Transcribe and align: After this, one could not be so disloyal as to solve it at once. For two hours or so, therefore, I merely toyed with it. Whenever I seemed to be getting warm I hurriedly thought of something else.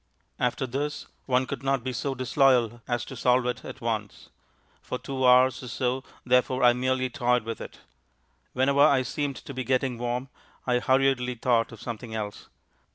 After 0.39 0.65
this, 0.65 1.05
one 1.27 1.45
could 1.45 1.61
not 1.61 1.83
be 1.83 1.93
so 1.93 2.15
disloyal 2.15 2.81
as 2.87 3.05
to 3.05 3.15
solve 3.15 3.45
it 3.45 3.63
at 3.63 3.81
once. 3.81 4.29
For 4.81 4.97
two 4.97 5.27
hours 5.27 5.61
or 5.61 5.67
so, 5.67 6.03
therefore, 6.25 6.63
I 6.63 6.73
merely 6.73 7.07
toyed 7.11 7.43
with 7.43 7.61
it. 7.61 7.81
Whenever 8.53 8.79
I 8.81 9.03
seemed 9.03 9.35
to 9.35 9.53
be 9.53 9.63
getting 9.63 9.99
warm 9.99 10.29
I 10.65 10.79
hurriedly 10.79 11.35
thought 11.35 11.71
of 11.71 11.83
something 11.83 12.15
else. 12.15 12.47